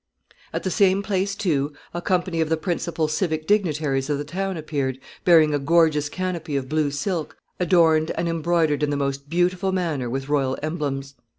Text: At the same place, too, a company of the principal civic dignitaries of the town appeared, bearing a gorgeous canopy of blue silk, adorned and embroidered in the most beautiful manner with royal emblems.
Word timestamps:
At 0.51 0.63
the 0.63 0.71
same 0.71 1.03
place, 1.03 1.35
too, 1.35 1.73
a 1.93 2.01
company 2.01 2.41
of 2.41 2.49
the 2.49 2.57
principal 2.57 3.07
civic 3.07 3.45
dignitaries 3.45 4.09
of 4.09 4.17
the 4.17 4.23
town 4.23 4.57
appeared, 4.57 4.97
bearing 5.25 5.53
a 5.53 5.59
gorgeous 5.59 6.09
canopy 6.09 6.55
of 6.55 6.67
blue 6.67 6.89
silk, 6.89 7.37
adorned 7.59 8.09
and 8.17 8.27
embroidered 8.27 8.81
in 8.81 8.89
the 8.89 8.97
most 8.97 9.29
beautiful 9.29 9.71
manner 9.71 10.09
with 10.09 10.27
royal 10.27 10.57
emblems. 10.63 11.13